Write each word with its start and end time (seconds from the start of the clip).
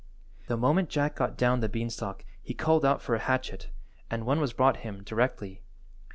The 0.47 0.57
moment 0.57 0.89
Jack 0.89 1.15
got 1.15 1.37
down 1.37 1.59
the 1.59 1.69
beanstalk 1.69 2.25
he 2.41 2.55
called 2.55 2.83
out 2.83 3.03
for 3.03 3.13
a 3.13 3.19
hatchet, 3.19 3.69
and 4.09 4.25
one 4.25 4.41
was 4.41 4.51
brought 4.51 4.77
him 4.77 5.03
directly. 5.03 5.61